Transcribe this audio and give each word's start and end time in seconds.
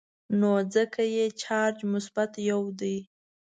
نو 0.39 0.51
ځکه 0.75 1.01
یې 1.15 1.25
چارج 1.41 1.77
مثبت 1.93 2.31
یو 2.49 2.61
دی. 2.79 2.97